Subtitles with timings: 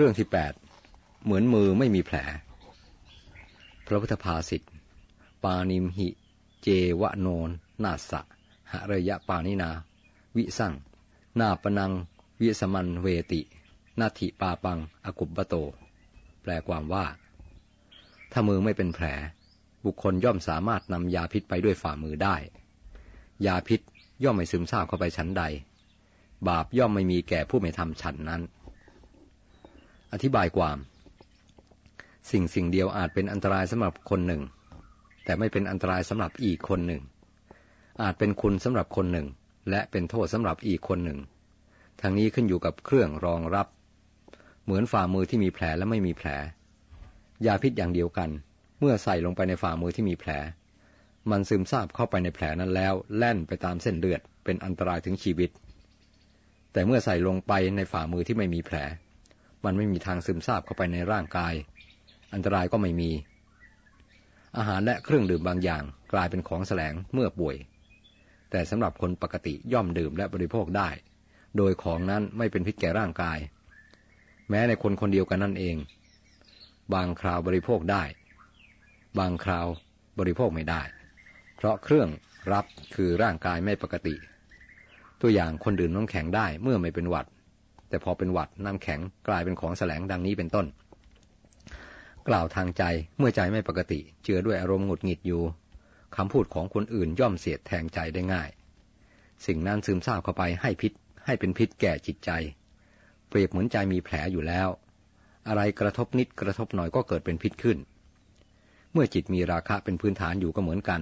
[0.00, 0.52] เรื่องที่แปด
[1.24, 2.16] เหมือนมือไม่มีแผล
[3.86, 4.62] พระพุทธภาษิต
[5.44, 6.08] ปานิมหิ
[6.62, 6.68] เจ
[7.00, 7.50] วะโนน
[7.84, 8.20] นาสะ
[8.72, 9.70] หะระยะปานินา
[10.36, 10.74] วิสั่ง
[11.40, 11.92] นาปนัง
[12.40, 13.40] วิสมันเวติ
[14.00, 15.54] นาทิปาปังอกุบบโต
[16.42, 17.06] แปลความว่า
[18.32, 19.06] ถ้ามือไม่เป็นแผล
[19.84, 22.36] บุคคลย่อมสามารถนำยาพิษไปด้วยฝ่ามือได้
[23.46, 23.80] ยาพิษ
[24.24, 25.42] ย่อมไม่ซึมซาบเข้าไปชั้นใด
[26.48, 28.42] บาปย่อมไม่มีแก่ผู้ไม่ทำฉันนั้น
[30.12, 30.78] อธิบายความ
[32.30, 34.42] สิ่งสิ่งเดียวอาจเป็นอันตรายสำหรับคนหนึ่ง
[35.24, 37.02] แต่ไม่เป็นอันตรายสำหรับอีกคนหนึ่ง
[38.02, 39.26] อาจเป็นคุณสำหรับคนหนึ่ง
[39.70, 41.18] และเป็นโทษสำหรับอีกคนหนึ่ง
[42.00, 43.66] ทั้งนี้ขึ้นอยู่กับเครื่องรองรับ
[44.64, 46.28] เหมือนฝ่ามือที่มีแผลและไม่มีแผล
[47.46, 48.30] ยาพิษอย่างเดียวกัน
[48.80, 50.30] เมื่อใส่ลงไปในฝ่ามือที่มีแผล
[51.30, 55.50] มันซึมซาบเข้าไปในแผลนั้นแล้ว แล่นไปตามเส้นเลือดเป็นอันตรายถึงชีวิต
[56.72, 58.76] แต่เมื่อใส่ลงไปในฝ่ามือที่ไม่มีแผล
[59.64, 61.54] มันไม่มีทางซึมซาบเข้าไปในร่างกาย
[62.32, 63.10] อันตรายก็ไม่มี
[64.56, 65.82] อาหารและเครื่องดื่มบางอย่าง
[66.12, 67.56] กลายเป็นของแสลงเมื่อป่วย
[68.50, 70.88] แต่สำหรับคนปกติย่อมดื่มและบริโภคได้
[71.56, 73.38] โดยของนั้นไม่เป็นพิษแก่ร่างกาย
[74.48, 75.76] แม้ในคนคนเดียวกันนั่นเอง
[76.94, 78.04] บางคราวบริโภคได้
[79.18, 79.66] บางคราว
[80.18, 80.82] บริโภคไม่ได้
[81.56, 82.08] เพราะเครื่อง
[82.52, 84.14] รับคือร่างกายไม่ปกติ
[85.20, 87.26] ตัวอย่างคนดื่มน้ำแข็งได้เมื่อไม่เป็นหวัด
[87.88, 90.66] แต่พอเป็นหวัดน้ำแข็งกลายเป็นของแสลงดังนี้เป็นต้น
[92.28, 92.82] กล่าวทางใจ
[93.18, 95.42] เมื่อใจไม่ปกติ เจือด้วยอารมณ์หงุดหงิดอยู่
[96.16, 98.48] คำพูดของคนอื่นย่อมเสียดแทงใจได้ง่าย
[99.46, 100.92] สิ่งนั้นซึมซาบเข้าไปให้พิษ
[101.26, 102.30] ให้เป็นพิษแก่จิตใจ
[103.28, 104.68] เปรียบเหมือนใจมีแผลอยู่แล้ว
[105.48, 107.78] อะไรกระทบนิดกระทบหน่อยก็เกิดเป็นพิษขึ้น
[108.92, 111.00] เมื่อจิตมีราคะเป็นพื้นฐานอยู่ก็เหมือนกัน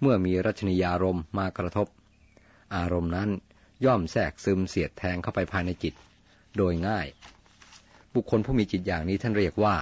[0.00, 1.86] เมื่อมีรัชนียารมมากระทบ
[2.76, 3.28] อารมณ์นั้น
[3.84, 5.94] ย่อมแทรกซึมเสียดแทงเข้าไปภายในจิต
[6.56, 7.06] โดยง่าย
[8.14, 9.76] บุคคลผู้มีจิตอย่างนี้ท่านเรียกว่า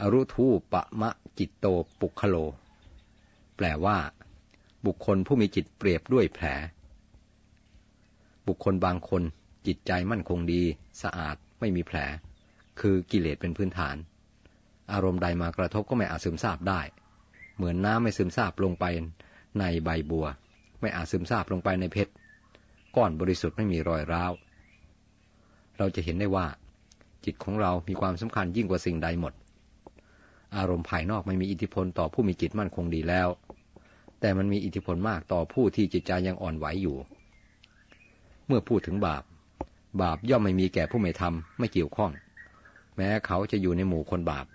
[0.00, 1.66] อรุทูปะมะจิตโต
[2.00, 2.36] ปุคโล
[3.56, 3.98] แปลว่า
[4.86, 6.46] บุคคลผู้มีจิตเปรียบด้วยแผล
[8.48, 9.22] บุคคลบางคน
[9.66, 10.62] จิตใจมั่นคงดี
[11.02, 11.98] สะอาดไม่มีแผล
[12.80, 13.96] คือกิเลสเป็นพื้นฐาน
[14.92, 16.80] อารมณ์ใดมากระทบก็ไม่อาจซึมซาบได้
[17.56, 18.84] เหมือนน้ำไม่ซึมซาบลงไป
[19.58, 20.26] ในใบบัว
[20.80, 22.12] ไม่อาจซึมซาบลงไปในเพชร
[22.96, 24.32] ก้อนบริสุทธิ์ไม่มีรอยร้าว
[25.78, 26.46] เราจะเห็นได้ว่า
[27.24, 29.32] จิตของเรามีความสำคัญยิ่งกว่าสิ่งใดหมด
[30.56, 33.28] อารมณ์ภายนอกไม่มีอิทธิพลต่อผู้มีจิตมั่นคงดีแล้ว
[34.20, 36.96] แต่มันมีอิทธิพลมากต่อผู้ที่จิตใจยังอ่อนไหวอยู่
[38.46, 39.22] เมื่อพูดถึงบาป
[40.02, 42.12] บาปย่อมไม่มีแก่ผู้ไม่ทำไม่เกี่ยวข้อง
[42.96, 44.46] แม้เขาจะอยู่ในหมู่คนบาป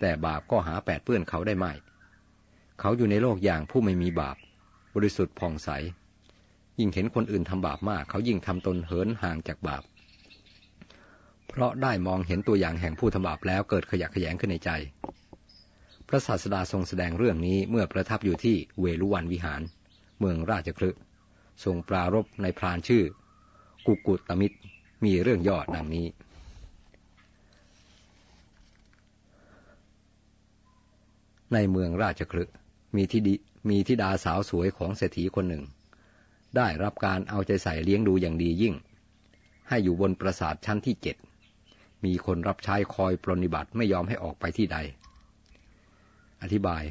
[0.00, 1.72] แต่บาปก็หาแปดเปื้อนเขาได้ไม่
[2.80, 4.36] เขาอยู่ในโลกอย่างผู้ไม่มีบาป
[4.94, 5.68] บริสุทธิ์ผ่องใส
[6.80, 9.82] ยิ่งเห็นคนอื่นทำบาปมาก เขายิ่งทำตนเหินห่างจากบาป
[11.48, 14.70] เพราะได้มองเห็นตัวอย่างแห่งผู้ทำบาปแล้วเกิดขยะแขยงขึ้นในใจ
[16.08, 19.62] พระศาสดาทรงแสดงเรื่องนี้เมื่อประทับอยู่ที่เวลุวันวิหาร
[20.18, 20.90] เมืองราชคลึ
[21.64, 23.04] ทรงปรารบในพรานชื่อ
[23.86, 24.58] กุกุตมิตร
[25.04, 26.06] มีเรื่องยอดดังนี้
[31.52, 32.44] ในเมืองราชคลึ
[32.96, 33.28] มีทิด
[33.68, 35.64] มีทิดาสาวสวยของเศรษฐีคนหนึ่ง
[36.56, 38.74] ได้รับการเอาใจใส่เลี้ยงดูอย่างดียิ่ง
[39.68, 41.16] ให้อยู่บนปราสาทชั้นที่เจ็ด
[42.04, 44.78] มีคนรับใช้คอยปรนิบัติไม่ยอมให้ออกไปที่ใด
[46.42, 46.82] อธิบาย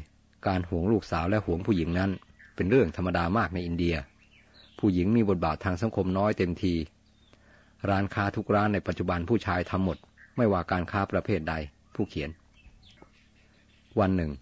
[0.46, 2.10] การห่วงลูกสาวและห่วงผู้หญิงนั้น
[2.56, 3.96] เป็นเรื่องธรรมดามากในอินเดีย
[4.78, 6.74] ผู้หญิงมีบทบาททางสังคมน้อยเต็มที
[7.88, 9.98] ร้านค้าทุกร้านในปัจจุบันผู้ชายทำหมด
[10.36, 11.54] ไม่ว่าการค้าประเภทใด
[11.94, 12.30] ผู้เขียน
[14.00, 14.32] วันหนึ่ง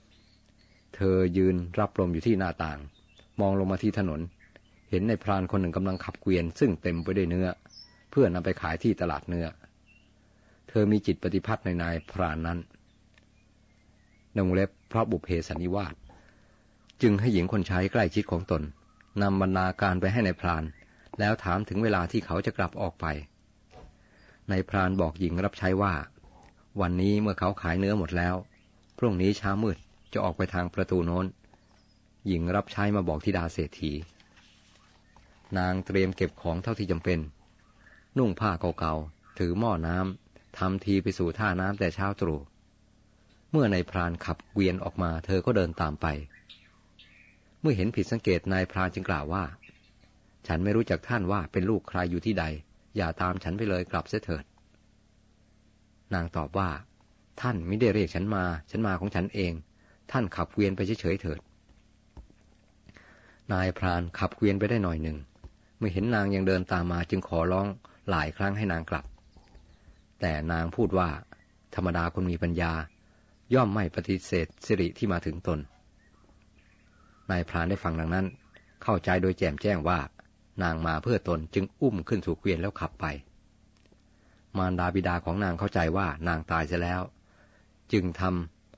[0.94, 2.78] เธอยืนรับลมอยู่ที่หน้าต่าง
[3.40, 4.20] มองลงมาที่ถนน
[4.90, 7.48] เห็นในพรานคนหนึ่งกำลังขับเกวียน ซึ่งเต็มไปด้วยเนื้อ
[8.10, 9.46] เพื่อนำไปขายที่ตลาดเนื้อ
[10.68, 12.58] เธอมีจิตปฏิพัทธ์ในนายพรานนั้น
[14.36, 15.94] นงเล็บเพราะบุพเพสันนิวาส
[17.02, 18.62] จึงให้หญิงคนใช้ใกล้ชิดของตน
[19.22, 20.64] นำบรรณาการไปให้ในพราน
[21.18, 23.06] แล้วถามถึงเวลาที่เขาจะกลับออกไป
[24.50, 25.94] ในพรานบอกหญิงรับใช้ว่า
[26.80, 28.34] วันนี้เมื่อเขาขายเนื้อหมดแล้ว
[28.98, 29.76] พรุ่งนี้เช้ามืด
[30.12, 31.26] จะออกไปทางประตูโน้น
[32.26, 33.92] หญิงรับใช้มาบอกธิดาเศรษฐี
[35.58, 37.18] นางเตรียมเก็บของเท่าที่จำเป็น
[38.18, 42.40] นุ่งผ้าเก่าๆ ถือหม้อน้ำทำทีไปสู่ท่าน้ำแต่เช้าตรู่
[43.50, 46.06] เมื่อนายพรานขับเกวียนออกมา เธอก็เดินตามไป
[47.60, 49.44] เมื่อเห็นผิดสังเกตนายพรานจึงกล่าวว่า
[50.46, 52.44] ฉันไม่รู้จักท่านว่าเป็นลูกใครอยู่ที่ใด
[52.96, 54.44] อย่าตามฉันไปเลยกลับเสียเถิด
[56.14, 56.70] นางตอบว่า
[57.40, 59.52] ท่านไม่ได้เรียกฉันมา ฉันมาของฉันเอง
[60.12, 61.40] ท่านขับเกวียนไปเฉยๆเถิด
[63.52, 65.18] นายพรานขับเกวียนไปได้หน่อยหนึ่ง
[65.78, 67.66] เมื่อเห็นนางยังเดินตามมาจึงขอร้อง
[68.10, 69.04] หลายครั้งให้นางกลับ
[70.20, 71.08] แต่นางพูดว่า
[71.74, 72.72] ธรรมดาคนมีปัญญา
[73.54, 75.58] ย่อมไม่ปฏิเสธสิริที่มาถึงตน
[77.30, 78.26] นายพรานได้ฟังดังนั้น
[78.82, 79.98] เข้าใจโดยแจ่มแจ้งว่า
[80.62, 83.06] นางมาเพื่อตนจึงอุ้มขึ้นสู่เกวียนแล้วขับไป
[84.56, 87.00] มารดาบิดาของนางเข้าใจว่านางตายเสียแล้ว
[87.92, 88.22] จึงท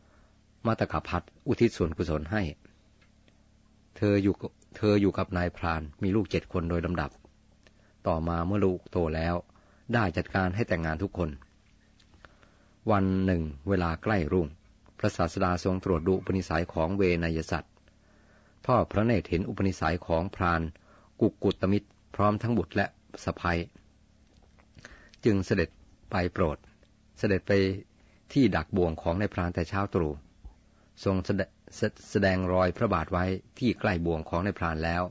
[0.06, 2.42] ำมาตกพัดอุทิศส่วนกุศลให้
[3.96, 4.34] เธออยู่
[4.76, 7.10] เธออยู่กับนายพรานมีลูกเจ็ดคนโดยลำดับ
[8.06, 9.34] ต่อมาเมื่อลูกโตแล้ว
[9.94, 11.30] ได้จัดการให้แต่งงานทุกคน
[12.90, 14.46] วันหนึ่ง เวลาใกล้รุ่ง
[14.98, 17.72] พระศาสดาทรงตรวจดูอุปนิสัยของเวนยสัตว์
[18.66, 20.62] ทอดพระเนตรเห็นอุปนิสัยของพราน
[21.20, 22.86] กุกกุตมิตร พร้อมทั้งบุตรและ
[23.24, 23.58] สะพาย
[25.24, 25.68] จึงเสด็จ
[26.10, 26.58] ไปโปรด
[27.18, 27.52] เสด็จไป
[28.32, 30.12] ที่ดักบ่วงของในพรานแต่เช้าตรู่
[31.04, 31.16] ทรง
[32.10, 33.24] แสดงรอยพระบาทไว้
[33.58, 35.02] ที่ใกล้บ่วงของในพรานแล้ว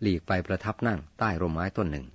[0.00, 2.06] หลีกไปประทับนั่งใต้ร่มไม้ต้นหนึ่ง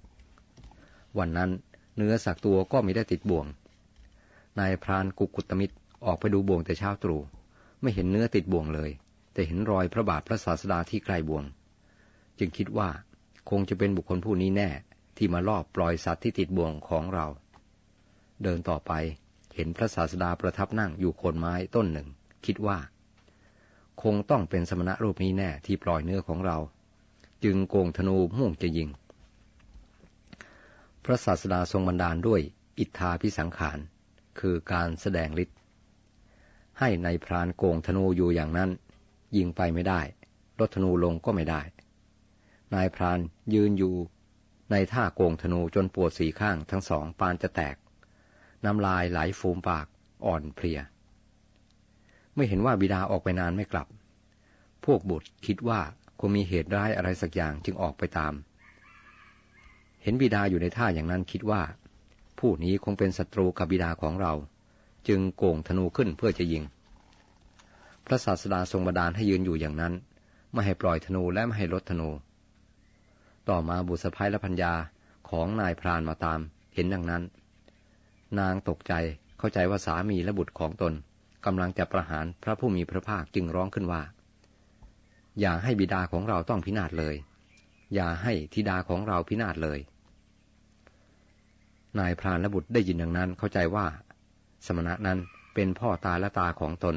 [1.17, 1.51] วันนั้น
[1.97, 3.45] เนื้อสักตัวก็ไม่ได้ติดบ่วง
[4.59, 5.75] นายพรานกุกุตมิตร
[6.05, 7.21] ออกไปดูบ่วงแต่เช้าตรู่
[7.81, 8.91] ไม่เห็นเนื้อติดบ่วงเลย
[9.33, 11.43] แต่เห็นรอยพระบาทพระศาสดาที่ใกล้บ่วง
[12.39, 12.89] จึงคิดว่า
[13.49, 14.69] คงจะเป็นบุคคลผู้นี้แน่
[15.17, 17.25] ที่มาลอบปล่อยสัตว์ที่ติดบ่วงของเรา
[18.43, 18.91] เดินต่อไป
[19.55, 22.07] เห็นพระศาสดาประทับนั่งอยู่โคนไม้ต้นหนึ่ง
[22.45, 22.77] คิดว่า
[24.03, 26.57] คงต้องเป็นสมณะรูปนี้แน่ที่ปล่อยเนื้อของเรา
[27.43, 28.89] จึงโกงธนูมุ่งจะยิง
[31.03, 32.41] พระศาสดาทรงบันดาลด้วย
[32.79, 33.77] อิทธาพิสังขาร
[34.39, 35.57] คือการแสดงฤทธิ์
[36.79, 38.69] ให้ในพรานโกงธนูอยู่อย่างนั้น
[39.37, 40.01] ยิงไปไม่ได้
[40.59, 41.61] ลดธนูลงก็ไม่ได้
[42.73, 43.19] นายพราน
[43.53, 43.95] ยืนอยู่
[44.71, 47.75] ในท่าโกงธนูจนปวดสีข้างทั้งสองปานจะแตก
[48.65, 49.87] น้ำลายไหลฟูมปาก
[50.25, 50.79] อ่อนเพลีย
[52.39, 53.87] ไม่เห็นว่าบิดาออกไปนานไม่กลับ
[54.85, 55.79] พวกบุตรคิดว่า
[56.19, 58.33] คงมีเหตุร้ายอะไรสักอย่างจึงออกไปตาม
[60.03, 61.61] เห็นบิดาอยู่ในท่าอย่างนั้นคิดว่า
[62.39, 64.33] ผู้นี้คงเป็นศัตรูกับบิดาของเรา
[65.07, 66.63] จึงโก่งธนูขึ้นเพื่อจะยิง
[68.05, 69.93] พระศาสดาทรงบันดาลให้ยืนอยู่อย่างนั้น
[70.51, 72.09] ไม่ให้ปล่อยธนูและไม่ให้ลดธนู
[73.49, 74.73] ต่อมาบุษภัยและพัญญา
[75.29, 76.39] ของนายพรานมาตาม
[76.73, 77.23] เห็นดังนั้น
[78.39, 78.93] นางตกใจ
[79.39, 80.93] เข้าใจว่าสามีและบุตรของตน
[81.45, 84.01] กำลังจะประหารพระผู้มีพระภาคจึงร้องขึ้นว่า
[85.39, 87.15] อย่าให้บิดาของเราต้องพินาศเลย
[87.95, 89.79] อย่าให้ธิดาของเราพินาศเลย
[91.99, 93.85] นายพรานและบุตรได้ยินอย่างนั้นเข้าใจว่า
[94.65, 95.19] สมณะนั้น
[95.53, 96.95] เป็นพ่อตาและตาของตน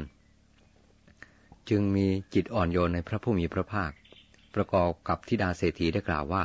[1.69, 3.91] จึงมีจิตอ่อนโยนในพระผู้มีพระภาค
[4.55, 6.43] ประกอบกับธิดาเศรษฐีได้กล่าวว่า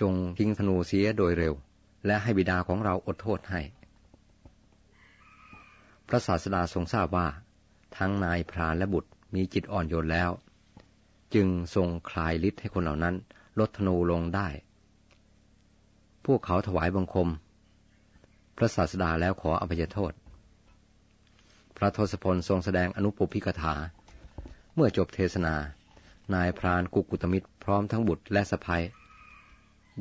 [0.00, 1.54] จงทิ้งธนูเสียโดยเร็ว
[2.06, 3.60] และให้บิดาของเราอดโทษให้
[6.08, 7.26] พระศาสดาทรงทราบว่า
[7.96, 10.30] ทั้งนายพรานและบุตรมีจิตอ่อนโยนแล้ว
[11.34, 13.14] จึงทรงคลายฤทธิ์ให้คนเหล่านั้น
[13.58, 14.48] ลดธนูลงได้
[16.26, 17.28] พวกเขาถวายบังคม
[18.56, 20.12] พระศาสดาแล้วขออภัยโทษ
[21.76, 23.74] พระทศพลทรงแสดงอนุปปิกถา
[24.74, 25.54] เมื่อจบเทศนา
[26.34, 28.82] นายพรานกุกุตมิตรพร้อมทั้งบุตรและสะพ้ย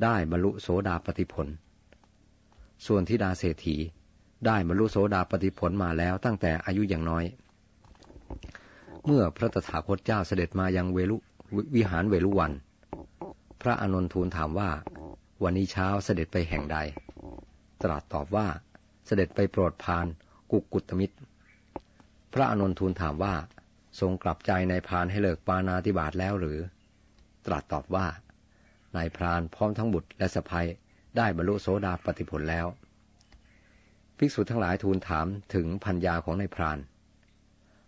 [0.03, 1.47] ได้บรรลุโสดาปติผล
[2.85, 3.75] ส่วนทิดาเศรษฐี
[4.45, 7.23] ได้บรรลุโสดาปติผลมาแล้วตั้งแต่อายุอย่างน้อย
[9.05, 11.17] เมื่อพระตถาคตเจ้าเสด็จมายังเวลุ
[11.75, 12.51] วิหารเวลุวัน
[13.61, 14.69] พระอนนทูลถามว่า
[15.43, 16.77] วันนี้เช้าเสด็จไปแห่งใด
[17.81, 18.47] ตรัสตอบว่า
[19.05, 20.05] เสด็จไปโปรดพาน
[20.51, 21.15] กุกุตมิตร
[22.33, 23.35] พระอนนทูลถามว่า
[23.99, 26.59] ทรงกลับใจในพานให้เลิกปานาติบาตแล้วหรือ
[27.45, 28.07] ตรัสตอบว่า
[28.95, 30.65] นายพรานพร้อมทั้งบุตรและสะพาย
[31.17, 32.67] ได้บรรลุโสดาปฏิผลแล้ว
[34.17, 36.77] ภิกษุทั้งหลายทูลถามถึงพัญญาของนายพราน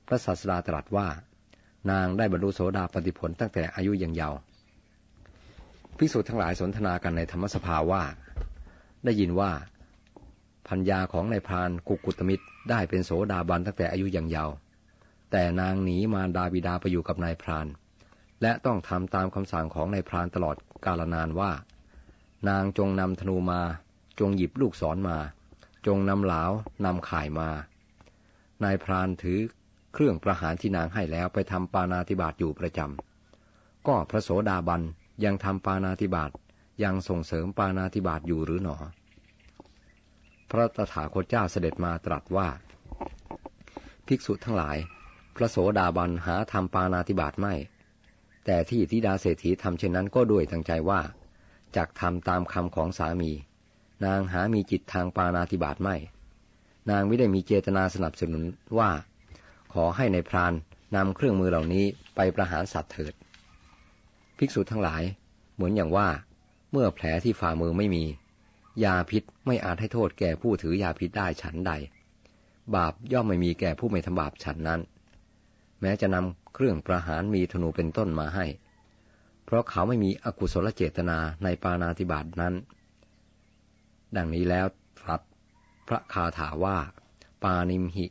[0.08, 1.08] พระศาสดาตรัสว่า
[1.92, 4.40] นางได้บรรลุโสดาปฏิผลตั้งแต่อายุยังเยาว์
[5.98, 8.04] ภิกษุทั้งหลายสนทนากันในธรรมสภาว่า
[9.06, 9.52] ได้ยินว่า
[10.68, 14.56] พัญญาของนายพรานกุกุตมิตรได้เป็นโสดาบันตั้งแต่อายุยังเยาว์
[15.32, 17.68] แต่นางหนีมารดาบิดาไปอยู่กับนายพราน
[18.42, 20.56] และต้องทำตามคำสั่งของนายพรานตลอด
[20.86, 21.52] กาลนานว่า
[22.50, 23.62] นางจงนำธนูมา
[24.20, 25.18] จงหยิบลูกศรมา
[25.88, 26.44] จงนำเหลา
[26.86, 27.50] นำข่ายมา
[28.64, 29.40] นายพรานถือ
[29.94, 34.82] เครื่องประหารที่นางให้แล้วไปทำปานาติบาตอยู่ประจำ ก็พระโสดาบัน
[35.26, 36.32] ยังทำปานาติบาต
[36.84, 38.78] ยังส่งเสริมปานาติบาตอยู่หรือหนอ
[40.50, 42.48] พระตถาคตเจ้าเสด็จมาตรัสว่า
[44.08, 44.78] ภิกษุทั้งหลาย
[45.36, 47.54] พระโสดาบันหาทำปานาติบาตไม่
[48.46, 51.02] แต่ที่ทิดาเศรษฐีทำเช่นนั้นก็ด้วยตั้งใจว่า
[51.76, 53.32] จากทำตามคำของสามี
[54.06, 55.96] นางหามีจิตทางปานาติบาตไม่
[56.90, 58.44] นางไม่ได้มีเจตนาสนับสนุน
[58.78, 58.92] ว่า
[59.74, 60.54] ขอให้ในพราน
[60.96, 63.14] นำเครื่องมือเหล่านี้ไปประหารสัตว์เถิด
[64.38, 65.04] ภิกษุทั้งหลาย
[65.56, 66.08] เหมือนอย่างว่า
[66.72, 68.04] เมื่อแผลที่ฝ่ามือไม่มี
[68.84, 71.72] ยาพิษไม่อาจให้โทษแก่ผู้ถือยาพิษได้ฉันใด
[72.76, 74.82] บาปย่อมไม่มีแก่ผู้ไม่ทำบาปฉันนั้น
[75.82, 78.46] แม้จะนำเครื่องประหารมีธนูเป็นต้นมาให้
[79.46, 82.54] เพราะเขาไม่มีอกุศลเจตนาในปานาธิบาตนั้น
[84.16, 84.66] ดังนี้แล้ว
[85.00, 85.22] ตรัส
[85.88, 86.78] พระคาถาว่า
[87.44, 88.06] ปานิมหิ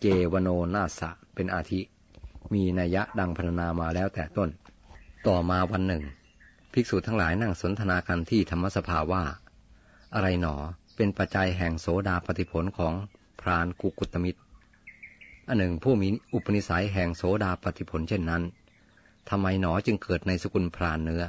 [0.00, 1.80] เจวโนนาสะเป็นอาทิ
[2.52, 4.50] มีนัยยะดังพรรณนามาแล้วแต่ต้น
[5.26, 6.04] ต่อมาวันหนึ่ง
[6.72, 9.24] ภิกษุทั้งหลายนั่งสนทนากันที่ธรรมสภาว่า
[10.14, 10.54] อะไรหนอ
[10.96, 12.94] เป็นปัจจัยแห่งโสดาปฏิผลของ
[13.40, 14.40] พรานกุกุตมิตร
[15.48, 18.42] อันหนึ่งผู้มีอุปนิสัยแห่งโสดาปฏิผลเช่นนั้น
[19.28, 21.24] ทำไมหนอจึงเกิดในสกุลพรานเนื้อ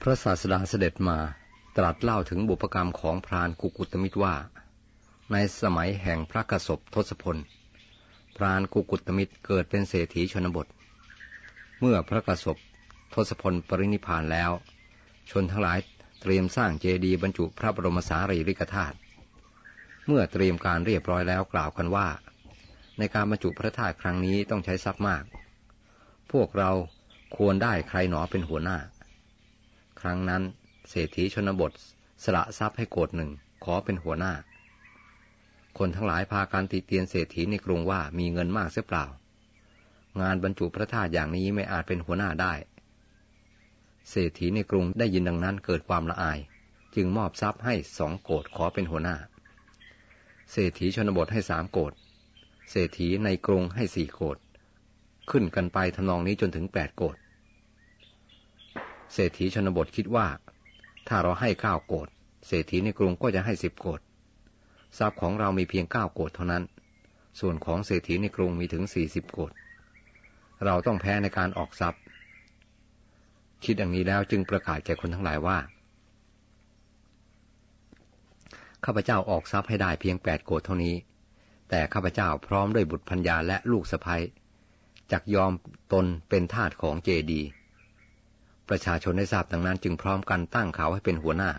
[0.00, 1.18] พระศาสดาเสด็จมา
[1.76, 4.34] ตรัสเล่าถึงบุพกรรมของพรานกุกุตมิตรว่า
[5.32, 7.36] ในสมัยแห่งพระกสบทศพล
[8.36, 10.66] พรานกุกุตมิตรเกิดเป็นเศรษฐีชนบท
[11.80, 12.56] เมื่อพระกสบ
[13.14, 14.50] ทศพลปรินิพานแล้ว
[15.30, 15.78] ชนทั้งหลาย
[16.20, 18.96] เตรียมสร้างเจดีย์บรรจุพระบรมสารีริกธาตุ
[20.06, 22.08] เมื่อเตรียมการเรียบร้อยแล้วกล่าวกันว่า
[22.98, 25.24] ในการบรรจุพระธาตุครั้งนี้ต้องใช้ทรัพย์มาก
[26.32, 26.70] พวกเรา
[27.36, 28.78] ควรได้ใครหนอเป็นหัวหน้า
[30.00, 30.42] ครั้งนั้น
[30.90, 31.72] เศรษฐีชนบท
[32.24, 33.30] สละทรัพย์ให้โกดหนึ่ง
[33.64, 34.32] ขอเป็นหัวหน้า
[35.78, 39.04] คนทั้งหลายพาการติเตียนเศรษฐีในกรุงว่ามีเงินมากเสียเปล่า
[40.20, 42.54] งานบรรจุพระธาตุอย่างนี้ไม่อาจเป็นหัวหน้าได้
[44.10, 46.38] เศรษฐีในกรุงได้ยินดังนั้นเกิดความละอาย
[46.94, 49.16] จึงมอบทรัพย์ให้สองโกดขอเป็นหัวหน้า
[50.52, 51.92] เศรษฐีชนบทให้สามโกด
[52.70, 54.38] เศรษฐีในกรุงให้สี่โกด
[55.30, 57.16] ขึ้นกันไปทำนองนี้จนถึงแปดโกด
[59.12, 60.26] เศรษฐีชนบทคิดว่า
[61.08, 62.08] ถ้าเราให้เก้าโกด
[62.46, 64.00] เศรษฐีในกรุงก็จะให้สิบโกด
[64.98, 66.64] ทรัพย์ของเรามีเพียงเก้าโกดเท่านั้น
[67.40, 69.52] ส่วนของเศรษฐีในกรุงมีถึงสี่สิบโกด
[70.64, 72.00] เราต้องแพ้ในการออกทรัพย์
[73.64, 75.58] คิดอย่างนี้แล้วจึงประกาศแก่คนทั้งหลายว่า
[78.84, 80.94] ข้าพเจ้าออกทรัพย์ให้ได้เพียงแปดโกดเท่านี้
[81.70, 84.16] แต่ข้าพเจ้าพร้อมด้วยบุตรพัญญาและลูกสะพ้
[85.12, 85.52] จักยอม
[85.92, 87.42] ตนเป็นทาสของเจดี
[88.70, 91.50] ประชาชนได้ทราบดังนั้น จึงพร้อมกันตั้งเขาให้เป็นหัวหน้า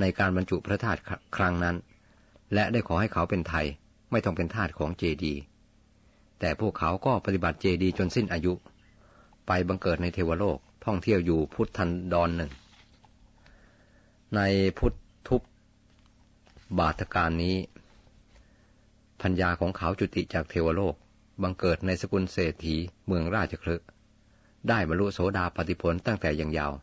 [0.00, 1.00] ในการบรรจุพระธาตุ
[1.36, 1.76] ครั้งนั้น
[2.54, 3.66] และได้ขอให้เขาเป็นไทย
[4.10, 5.34] ไม่ต้องเป็นทาสของเจดี
[6.40, 8.52] แต่พวกเขาก็ปฏิบัติเจดีจนสิ้นอายุ
[9.46, 12.50] ไปบังเกิดในเทวโลกท่องเที่ยวอยู่พุทธันดรหนึ่ง
[14.36, 14.40] ใน
[14.78, 14.92] พุท
[15.28, 15.36] ธุ
[16.78, 17.56] บาทการนี้
[19.22, 20.94] พัญญาของเขาจุติจากเทวโลก
[21.42, 23.76] บังเกิดในสกุลเศรษฐีเมืองราชคลึ
[24.68, 26.76] ได้บรรลุโสดาปฏิผลตั้งแต่ยังเยาว์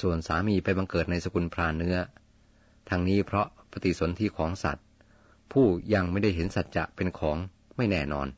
[0.00, 1.96] ส่วนสามีไปบังเกิดในสกุลพรานเนื้อ
[2.90, 4.86] ทั้งนี้เพราะปฏิสนธิของสัตว์
[5.52, 7.36] ผู้ยังไม่ได้เห็นสัจจะเป็นของ
[7.76, 8.28] ไม่แน่นอน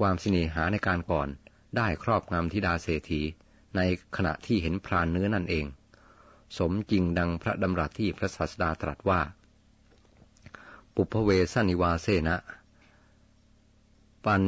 [0.00, 1.28] ความสินีหาในการก่อน
[1.76, 3.20] ได้ครอบงำธิดาเศรษฐี
[3.76, 3.80] ใน
[4.16, 5.66] ขณะที่เห็นพรานเนื้อนั่นเอง
[6.58, 9.20] สมจริงดังพระดำรัสที่พระศาสดาตรัสว่า
[10.94, 12.36] ปุพเวสนิวาเซนะ
[14.24, 14.42] ปัน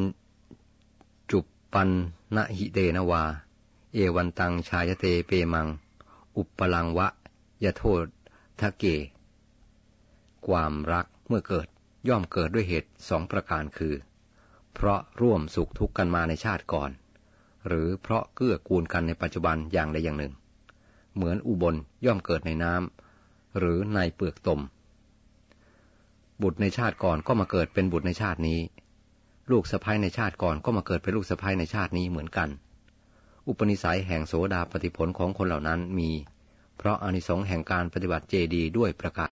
[1.30, 1.90] จุปปัน
[2.35, 3.25] นหิเตนวา
[3.95, 5.68] เอวันตังชายเตเปมัง
[6.37, 7.09] อุปปลังวะ
[7.64, 8.04] ยะโทษ
[8.61, 8.85] ทะเก
[10.47, 11.66] ความรักเมื่อเกิด
[12.09, 13.95] ย่อมเกิดด้วยเหตุสองประการคือ
[14.75, 16.90] เพราะร่วมสุขทุกข์กันมาในชาติก่อน
[17.66, 20.33] หรือเพราะเกื้อกูลกันในปัจจุบันอย่างใดอย่างหนึ่ง
[21.14, 21.75] เหมือนอุบล
[22.06, 24.61] ย่อมเกิดในน้ำหรือในเปลือกตม
[26.42, 28.59] บุตรในชาติก่อนก็มาเกิดเป็นบุตรในชาตินี้
[29.52, 32.48] ลูกสะพ้ยในชาติก่อนก็มาเกิดเป็นลูกสะพ้ยในชาตินี้เหมือนกัน
[33.48, 36.10] อุปนิสัยแห่งโสดาปฏิผลของคนเหล่านั้นมี
[36.78, 39.24] เพราะอานิสงส์แห่งการปฏิบัติเจดีด้วยประกาศ